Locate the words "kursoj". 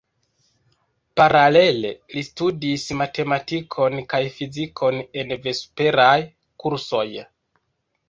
6.67-7.09